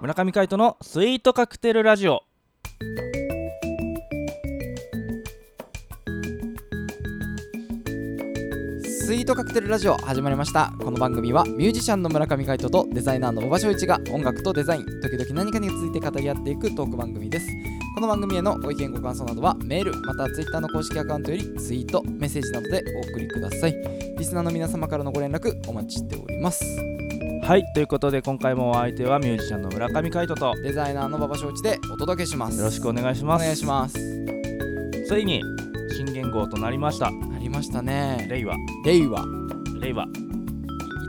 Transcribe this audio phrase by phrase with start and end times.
[0.00, 2.25] 村上海人のスイートカクテルラジオ。
[9.16, 10.74] イートカクテルラジオ始まりました。
[10.78, 17.48] この番組はミュージシャンの村上海人とデザイナーの馬場翔一が音楽とデザイン時々何かについて語り合っていくトーク番組です。
[17.94, 23.74] この番組へのご意見ご感想などはメールまたはツイッターの公式アカウントよりツイートメッセージなどでお送りください。
[24.18, 26.62] リスナーの皆様からのご連絡お待ちしております。
[27.42, 32.62] はいということで今回もお相手はミュージシャンの村上海人とよデザイナーの馬場翔一でお届けします。
[32.62, 33.44] ろしくお願いしおます。
[33.44, 33.94] 願いします。
[35.08, 35.40] ついに
[35.96, 37.06] 新元号となりました。
[37.06, 37.10] あ
[37.46, 38.26] りましたね。
[38.28, 39.24] 令和令和
[39.80, 40.06] 令和い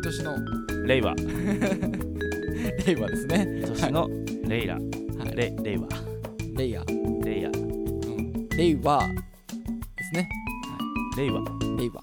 [0.04, 0.38] 年の。
[0.86, 1.16] 令和
[2.86, 3.46] 令和ですね。
[3.66, 4.08] 年の
[4.48, 4.76] レイラ。
[4.76, 5.36] はい。
[5.36, 5.88] レ令和
[6.56, 6.86] 令和
[7.26, 8.48] レイヤうん。
[8.50, 9.14] 令和で
[10.04, 10.30] すね。
[11.18, 11.42] 令和
[11.78, 12.02] 令和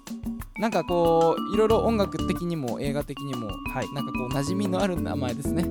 [0.59, 3.93] なんかこういろいろ音楽的にも映画的にもはい。
[3.95, 5.65] なんかこう馴染みのある名前ですね。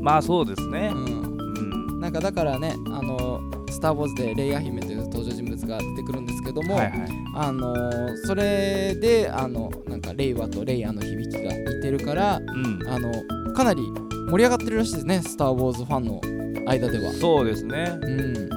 [0.00, 0.90] まあそうですね。
[0.94, 1.04] うん。
[1.04, 2.00] うん。
[2.00, 5.29] なんかだからねあの「スター・ウォーズ」でレイヤ姫という登場
[5.70, 7.08] が出てくるんですけども、はいはい。
[7.34, 7.74] あの
[8.26, 12.80] それであのなんか令和とレイヤの響きが似てるからうん。
[12.88, 13.12] あの
[13.54, 13.82] かなり
[14.30, 16.20] 盛り上がってるらしいですね「スター・ウォーズ」ファンの
[16.68, 17.12] 間では。
[17.12, 17.92] そうですね。
[18.02, 18.50] うん。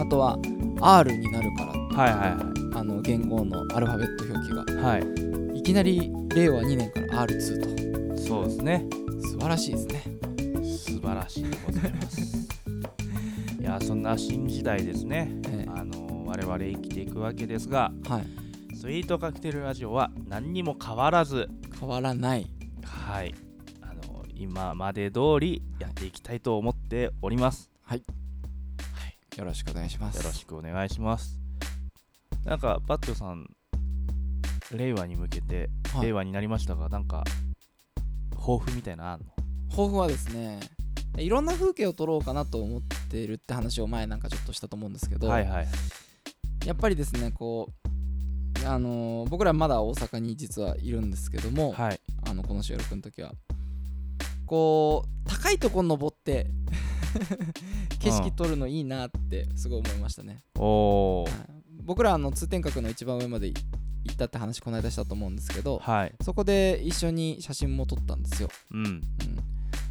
[0.00, 0.38] あとは
[0.80, 4.98] R になるからはいはいはあの言語のアルファベット表記が。
[4.98, 5.58] いはい。
[5.58, 8.22] いきなり令和2年から R2 と。
[8.22, 8.86] そうですね。
[9.20, 10.02] 素晴らしいですね。
[10.76, 12.20] 素晴らしいでございます。
[13.60, 15.30] いやそんな新時代ですね。
[15.48, 15.71] えあの
[16.44, 18.26] 我々生きていくわけですがえはい。
[18.74, 22.50] スイートカクテルラジオは何にも変わらず変わらない。
[22.84, 23.34] はい。
[23.80, 27.70] あの今まで通りやっていきたいと思っております。
[29.36, 30.16] よろしくお願いします。
[30.16, 31.38] よろしくお願いします。
[32.44, 33.48] なんかバッチョさん
[34.72, 36.06] 令和に向けて、はい。
[36.06, 37.22] 令和になりましたがなんか
[38.36, 39.18] 抱負みたいな
[39.70, 40.58] 抱負はですね
[41.18, 45.66] いろんな風景を撮ろうかなと思ってるって話を前なんかちょっとしたと思うんですけど、はいはい
[46.64, 47.82] やっぱりですねこう
[48.66, 52.00] あのー僕らまだ大阪に実はいるんですけども、はい。
[52.28, 53.32] あのこの収録の時は。
[54.46, 56.50] こう高いとこ登って
[58.00, 61.30] 景色撮るのいいなってすごい思いましたね、おー。
[61.30, 61.40] はい。
[61.82, 63.58] 僕らあの通天閣の一番上まで行
[64.12, 66.14] ったって話この間したと思うんですけどはい。
[66.22, 68.86] そこで一緒に写真も撮ったんですよ、うん。
[68.86, 69.02] うん、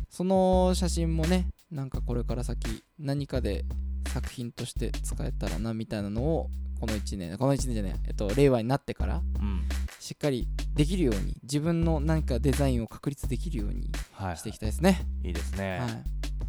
[0.09, 3.65] その写真もねなんかこれから先何かで
[4.13, 6.49] 作品として使えたらなみたいなのを
[6.79, 9.61] この1年この1年じゃない、えっと、令和になってからうん。
[9.99, 14.37] しっかりできるように自分の何かデザインを確立できるようにはい。
[14.37, 15.05] していきたいですね。
[15.23, 15.89] いいですね、はい。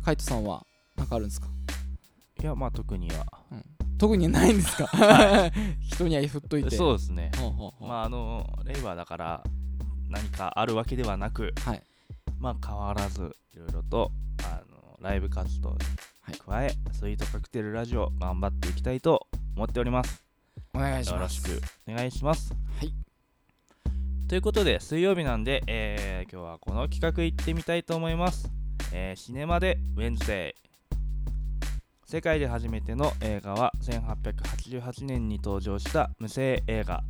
[0.05, 0.65] カイトさんは
[0.97, 1.49] 何かあるんですか、
[2.43, 3.27] い、やまあ特には。
[3.51, 3.65] うん、
[3.99, 4.89] 特にないんですか？
[5.81, 6.77] 人には振っといて。
[6.77, 7.31] そうですね。
[7.81, 9.45] まああの令和だから
[10.09, 11.83] 何かあるわけではなくはい。
[12.39, 14.11] まあ変わらずいろいろと
[14.45, 15.77] あのライブ活動
[16.29, 20.23] に加え、スイートカクテルラジオ頑張っていきたいと思っております。
[20.75, 21.49] お願いします。
[21.49, 22.55] よろしくお願いします。
[22.79, 22.95] はい。
[24.29, 28.51] ということで水曜日なんで、えー今日はこの企画行ってみたいと思います、
[28.93, 30.63] えーシネマでウェンズデイ。
[32.07, 37.03] 世界で初めての映画は1888年に登場した無声映画。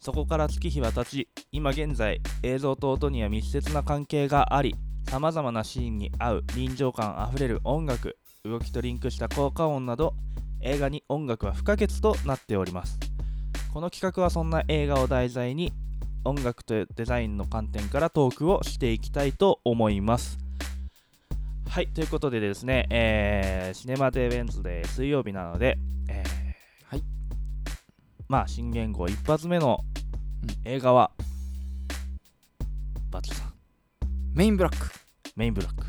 [0.00, 4.76] そこから月日は経ち今現在映像と音には密接な関係があり
[5.10, 8.16] さまざまなシーンに合う臨場感あふれる音楽
[8.48, 10.14] 動きとリンクした効果音など
[10.60, 12.98] 映画に音楽は不可欠となっております。
[13.72, 15.72] この企画はそんな映画を題材に
[16.24, 20.38] 音楽とデザインの観点からトークをしていきたいと思います。
[21.68, 25.78] はいということでですね、えーシネマデーウェンズデー水曜日なので、
[26.08, 26.26] えー
[26.90, 27.04] はい。
[28.26, 29.78] まあ新元号一発目の
[30.42, 30.68] うん。
[30.68, 31.10] 映画は、
[33.10, 33.52] バッツさん。
[34.34, 34.88] メインブラック。
[35.36, 35.87] メインブラック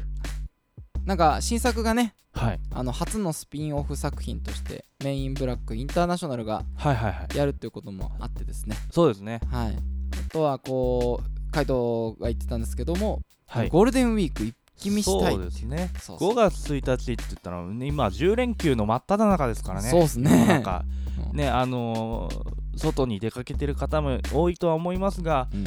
[1.09, 2.59] なんか新作がねはい。
[2.71, 7.35] あの初のスピンオフ作品としてメインブラックインターナショナルがはいはいはい。
[7.35, 8.75] やるっていうこともあってですね。
[8.91, 9.41] そうですね。
[9.51, 9.75] はい。
[9.75, 13.69] あとはこうカイトが言ってたんですけども、はい。
[13.69, 15.89] ゴールデンウィーク一気見したいそうですね。
[15.99, 16.31] そうそう。
[16.33, 19.89] 5月1日って言ったら、ね、今10連休の真っ只中ですからね。
[19.89, 20.29] そうっすね。
[20.29, 20.85] 世の中
[21.31, 21.35] うん。
[21.35, 25.65] ねあのー外に出かけてる方も多いとは思いますがうん。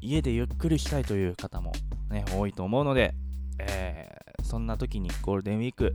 [0.00, 1.72] 家でゆっくりしたいという方も
[2.08, 3.12] ね多いと思うので、
[3.58, 4.17] えー
[4.48, 5.94] そんな時にゴールデンウィーク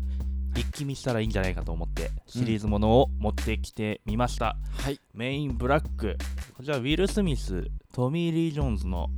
[0.55, 4.99] 一気見したらいいんじゃないかと思ってシリーズものを持ってきてみました、はい。
[5.15, 6.15] メインブラック
[6.55, 9.09] こちらウィル・スミストミー・リー・ジョーンズの、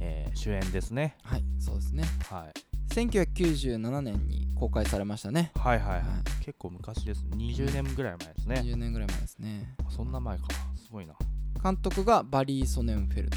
[0.00, 2.04] えー主演ですね、はいそうですね。
[2.28, 5.52] はい、1997年に公開されましたね。
[5.54, 6.00] はいはいはい。
[6.00, 6.04] は
[6.40, 8.56] 結構昔です20年ぐらい前ですね。
[8.64, 9.74] 20年ぐらい前ですね。
[9.88, 10.44] そんな前か。
[10.74, 11.14] すごいな。
[11.62, 13.36] 監督がバリー・ソネンフェルト、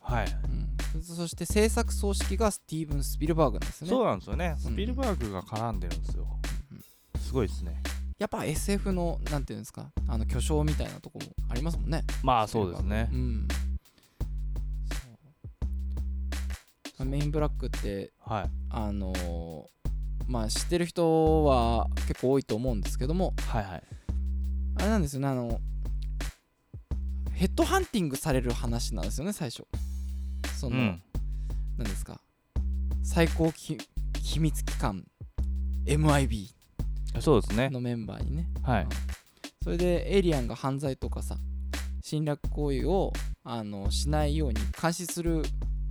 [0.00, 0.26] はい。
[0.26, 3.90] うん、そして制作総指揮がスティーブン・スピルバーグなんですよね。
[3.90, 4.54] そうなんですよね。
[4.56, 4.72] うん。
[4.72, 6.26] スピルバーグが絡んでるんですよ。
[7.20, 7.82] すごいですね。
[8.18, 12.04] やっぱ SF のなんていうんですかあの巨匠みたいなとこもありますもんね。
[12.22, 13.08] まあそうですね。
[13.12, 13.48] うん。
[17.04, 18.50] メインブラックってはい。
[18.70, 19.64] あのー
[20.26, 23.32] まあ知ってる人は結構多いと思うんですけども。
[23.48, 23.82] はいはい。
[24.78, 25.60] あれなんですよねあの
[27.32, 29.64] ヘッドハンティングされる話なんですよね最初
[30.58, 31.02] その、うん。
[31.78, 32.20] なんですか？
[33.04, 33.78] 最高き
[34.20, 35.04] 秘密機関
[35.86, 36.48] MIB
[37.20, 37.70] そうですね。
[37.70, 38.82] のメンバーにね、はい。
[38.82, 38.88] うん。
[39.62, 41.36] それでエイリアンが犯罪とかさ
[42.02, 43.12] 侵略行為を
[43.44, 45.42] あのしないように監視する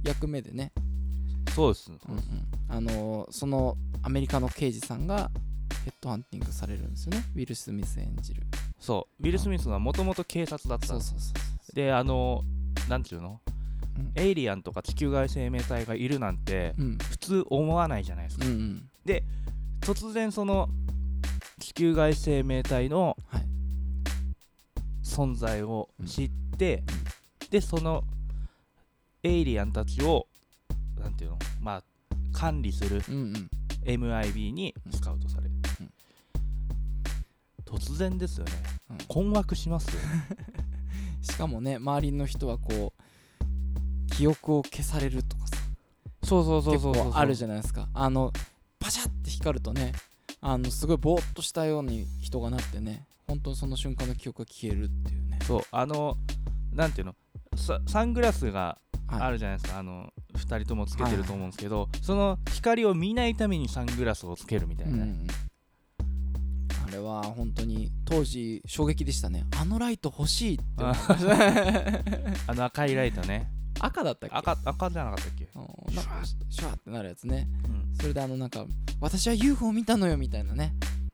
[0.04, 0.72] 役目でね、
[1.56, 2.22] そうですうんうん。
[2.70, 5.32] あのそのアメリカの刑事さんが
[5.86, 7.24] ヘッドハンティングされるんですよね。
[7.36, 8.44] ウィル・スミス演じる。
[8.80, 9.24] そう。
[9.24, 10.88] ウィル・スミスはもともと警察だった。
[10.88, 11.32] そうそうそ
[11.72, 12.44] うであの
[12.90, 13.57] なんていうの、うん
[14.16, 16.98] エイリアンとか地球外生命体がいるなんてうん。
[16.98, 18.90] 普通思わないじゃないですか、うんうん。
[19.82, 20.70] 突然その
[21.60, 23.48] 地球外生命体のはい。
[25.04, 26.84] 存在を知って、
[27.50, 28.04] でその
[29.24, 30.28] エイリアンたちを
[31.00, 31.84] なんていうのまあ
[32.34, 33.02] 管理する
[33.86, 35.92] MIB にスカウトされる、うん。
[37.66, 38.52] 突然ですよね、
[38.92, 38.98] うん。
[39.08, 40.02] 困惑しますよ
[41.22, 42.97] しかもね周りの人はこう
[44.18, 45.58] 記憶を消されるとかさ。
[46.24, 47.12] そうそうそう結そうそう。
[47.12, 47.88] 構あるじゃないですか。
[47.94, 48.34] あの
[48.80, 49.94] パシャって光るとね
[50.42, 56.18] あのすごいぼーっとしたように人がなってね本当にその瞬間の記憶が消えるっていうね、そうあの
[56.74, 57.16] なんていうの？
[57.56, 58.78] ササングラスが
[59.08, 65.28] はい、あるじゃないですか、あの2人ともつけてると思うんですけど、その光を見ないためにサングラスをつけるみたいなね、うんうん
[66.88, 69.46] あれは本当に当時衝撃でしたね。
[69.60, 74.36] あのライト欲しいって あの赤いライトね赤だったっけ？
[74.36, 77.48] 赤赤じゃなかったっけ、うんなんかシュワってなるやつね。
[77.66, 78.66] うん、それであのなんか
[79.00, 80.74] 私は UFO 見たのよみたいなね。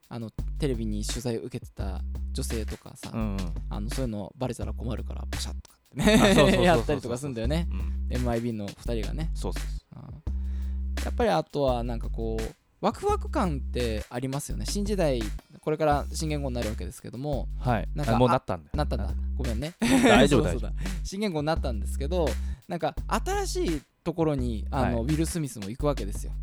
[0.09, 0.29] あの
[0.59, 2.01] テレビに取材を受けてた
[2.33, 3.37] 女性とかさ、うんうん。
[3.69, 7.67] あのそういうのバレたら困るからパシャッとかってあそうそうそうそうねやったりとかするんだよね。
[7.71, 8.29] うん。
[8.29, 9.99] MIB の2人がね、そうそうそう。
[9.99, 12.53] んやっぱりあとはなんかこう
[12.85, 14.65] ワクワク感ってありますよね。
[14.65, 15.21] 新時代
[15.63, 17.87] これから新言語になるわけですけどもうはい。
[17.95, 18.65] なんかあもうなったんだ。
[18.65, 19.09] よなったんだ。
[19.37, 19.73] ごめんね。
[19.79, 20.73] 大丈夫そうそうだ
[21.05, 22.27] 新言語になったんですけど
[22.67, 25.03] なんか新しいところにあの、はい。
[25.03, 26.33] ウィル・スミスも行くわけですよ。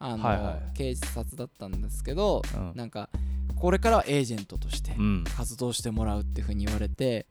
[0.00, 2.72] あの、はいはい警察だったんですけどうん。
[2.74, 3.10] なんか
[3.54, 5.24] これからはエージェントとしてうん。
[5.36, 7.28] 活動してもらうっていうふうに言われて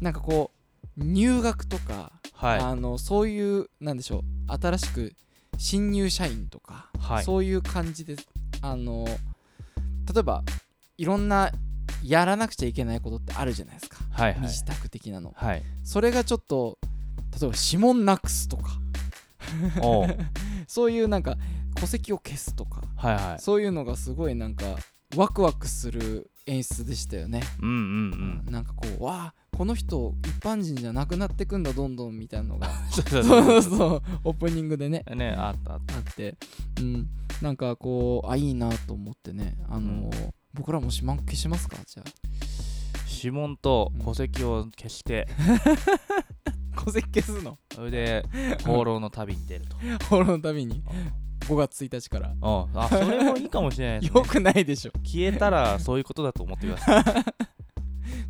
[0.00, 0.50] なんかこ
[0.96, 2.58] う入学とか、はい。
[2.58, 5.12] あのそういうなんでしょう新しく
[5.58, 7.24] 新入社員とか、はい。
[7.24, 8.16] そういう感じで
[8.62, 9.04] あの
[10.12, 10.42] 例えば
[10.98, 11.50] いろんな
[12.02, 14.40] やらなくちゃいけないことってあるじゃないですか、はいはい。
[14.42, 15.32] 身支度的なの。
[15.36, 15.62] はい。
[15.84, 16.78] それがちょっと
[17.40, 18.70] 例えば指紋なくすとか。
[20.66, 21.36] そういうなんか
[21.76, 22.82] 戸籍を消すとか。
[22.96, 23.40] はいはい。
[23.40, 24.76] そういうのがすごいなんか
[25.16, 28.52] ワクワクする演出でしたよね、うんうんうん。
[28.52, 32.68] なんかこうわあこの人一般人じゃなくなってくんだどんどんみたいなのが。
[32.90, 34.02] そうそうそう。
[34.24, 35.04] オープニングでね。
[35.14, 35.82] ねあったあっ
[36.14, 36.36] て。
[36.80, 37.08] うん。
[37.42, 39.56] なんかこうあいいなと思ってね。
[39.68, 41.76] あのー僕らも指紋消しますか？
[41.86, 42.10] じゃあ。
[42.10, 42.10] た
[43.16, 45.28] 指紋と戸籍を消して。
[46.84, 47.58] 戸籍消すの？
[47.74, 48.24] それで
[48.64, 49.76] 放浪の旅に出ると。
[49.76, 50.82] フォローのために
[51.40, 52.30] 5月1日から。
[52.30, 52.80] うん。
[52.80, 54.20] あそれもいいかもしれないですね。
[54.20, 54.92] よくないでしょ。
[55.04, 57.04] 消えたらそういうことだと思ってください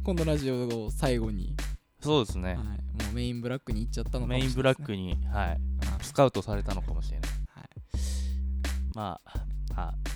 [0.03, 1.57] このラジオを最後に、
[2.01, 2.51] そうですね。
[2.51, 2.65] はい、も
[3.11, 5.61] うメインブラックに行っちゃったのかもしれないメインブラックに、はい、
[6.03, 7.31] スカウトされたのかもしれない。
[7.49, 7.69] はい。
[8.95, 9.95] まあ、あ。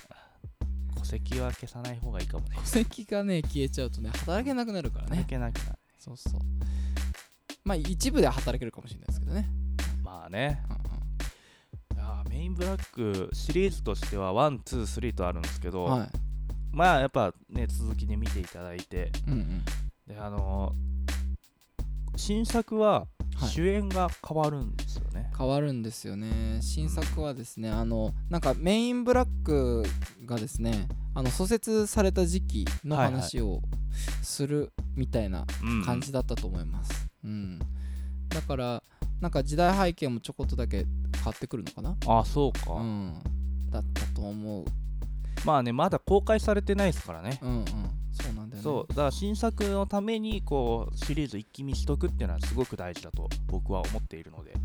[1.11, 2.55] 籍は消さない方がいいかもね。
[2.55, 5.79] 戸籍がね消えちゃうとね働けなくなるからねいけなくなる。
[5.99, 6.41] そうそう
[7.63, 9.49] まあ一部では働けるかもしれないですけどね、
[10.03, 10.63] まあね。
[10.69, 10.81] うんうん
[11.93, 16.09] いやーメインブラックシリーズとしては1、2、3とあるんですけど、はい
[16.71, 19.61] まあやっぱね、続きで見ていただいて、うんうん
[20.07, 24.75] で、あのー新作ははい主演が変わるん。
[25.41, 26.59] 変わるんですよね。
[26.61, 29.83] 新作はですねあのなんかメインブラック
[30.23, 33.59] がですねあの創設された時期の話を
[34.21, 35.83] するみたいなうん。
[35.83, 37.57] 感じだったと思います、うん。
[38.29, 38.83] だから
[39.19, 41.97] なんか時代背景もちょこっとだけ変わってくるのかな？
[42.05, 42.73] あ、そうか。
[42.73, 43.19] うん。
[43.71, 44.65] だったと思う。
[45.43, 47.39] まあね、まだ公開されてないですからね。
[47.41, 47.65] うんうん。
[48.11, 48.61] そうなんだよね。
[48.61, 48.87] そう。
[48.89, 54.51] だから新作のためにこうシリーズ一気見しとくっていうのはすごく大事だと僕は思っているので。
[54.51, 54.61] はい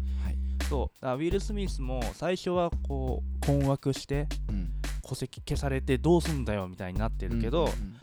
[0.68, 1.06] そう。
[1.06, 4.73] ウィル・スミスも最初はこう困惑してうん。
[5.08, 7.96] 戸籍消されてどうすんだよみたいになってるけど、うんうん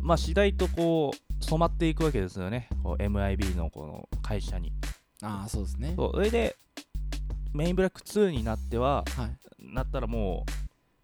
[0.00, 2.68] まあ次第とこう染まっていくわけですよね。
[2.82, 4.72] こう MIB のこの会社に。
[5.22, 5.94] ああそうですね。
[5.96, 6.56] それで
[7.52, 9.74] メインブラック2になってははい。
[9.74, 10.52] なったらもう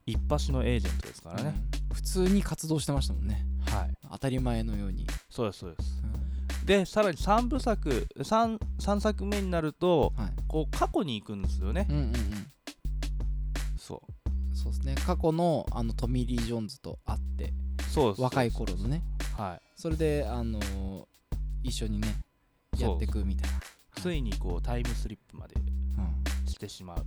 [0.06, 1.54] 一発のエージェントですからね、
[1.90, 1.94] うん。
[1.94, 3.44] 普通に活動してましたもんね。
[3.66, 3.94] はい。
[4.12, 6.02] 当たり前のように、そうですそうです。
[6.03, 6.03] うん
[6.64, 10.30] でさらに3部作 3, 3作目になるとはい。
[10.49, 12.12] こう過去に行くんですよね、うんうんうん。
[13.76, 14.02] そ
[14.54, 14.56] う。
[14.56, 14.94] そうですね。
[15.04, 17.52] 過去のあのトミー・リー・ジョーンズと会って
[17.90, 19.02] そう若い頃のね。
[19.37, 19.61] はい。
[19.75, 21.04] それであのー
[21.64, 22.09] 一緒にね
[22.78, 23.61] やっていくみたいな。
[24.00, 26.50] ついにこうタイムスリップまでうん。
[26.50, 26.99] してしまう。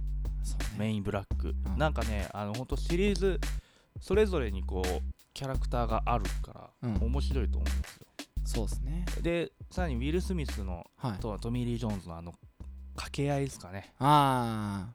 [0.44, 0.76] そうね。
[0.78, 1.78] メインブラック、うん。
[1.78, 3.40] なんかねあの本当シリーズ
[4.02, 5.02] それぞれにこう
[5.34, 6.96] キャラクターがあるから、うん。
[7.08, 8.07] 面白いと思うんですよ
[8.48, 9.06] そうですね。
[9.22, 11.20] でさらにウィル・スミスのはい。
[11.20, 12.34] とトミー・リー・ジョーンズのあの
[12.96, 13.94] 掛け合いですかね。
[14.00, 14.88] あ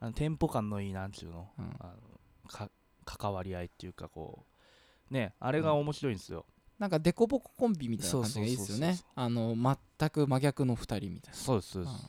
[0.00, 2.70] あのテンポ感のいいなんちゅうの,、あ、うん、あのか
[3.04, 4.44] 関わり合いっていうかこ
[5.10, 5.14] う。
[5.14, 6.44] ねあれが面白いんですよ、
[6.78, 8.98] なんかデコボココンビみたいな感じがいいですよね。
[9.14, 9.56] あの
[9.98, 12.06] 全く真逆の2人みたいそうですそうな、です、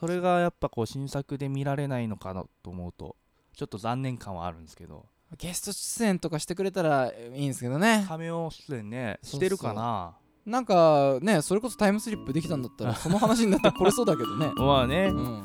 [0.00, 3.16] それがやっぱこう新作で見られないのかなと思うと
[3.56, 4.96] ちょっと残念感はあるんですけど。
[4.96, 5.02] うん
[5.38, 8.04] ゲスト出演とかしてくれたらいいんですけどね。
[8.08, 10.14] カメオ出演ねしてるかな？
[10.46, 14.52] なんかねそれこそタイムスリップできたんだったら その話になってこれそうだけどね。
[14.56, 15.44] まあね、うん。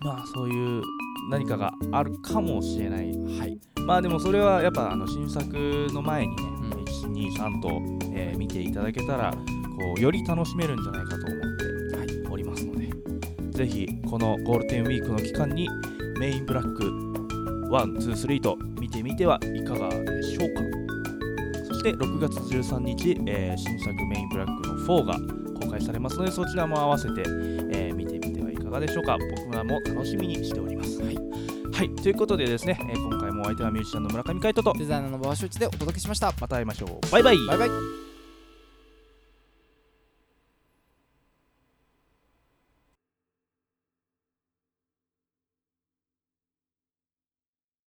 [0.00, 0.82] まあそういう
[1.30, 3.10] 何かがあるかもしれない。
[3.10, 3.58] はい。
[3.84, 6.48] まあでもそれはやっぱあの新作の前にね、ん。
[6.84, 7.68] 123と、
[8.12, 12.90] えー見ていただけたらこうより楽しめるんじゃないかと思っておりますので、
[13.50, 15.68] ぜひこのゴールデンウィークの期間に
[16.18, 17.08] メインブラック
[17.70, 18.56] 123と
[18.88, 20.62] 見てみてはいかがでしょうか。
[21.66, 25.14] そして6月13日、えー新作メインブラックの4が
[25.60, 29.16] 公開されますのでそちらも合わせて、えー見てみてはいかがでしょうか。
[29.44, 31.02] 僕らも楽しみにしております。
[31.02, 31.16] はい。
[31.72, 36.32] はい、ということでですね、えー今回もお相手はミュージシャンの村上海人とデザイナーの馬場所一でお届けしました。
[36.40, 37.12] また会いましょう。
[37.12, 37.36] バイバイ。
[37.46, 38.07] バイバイ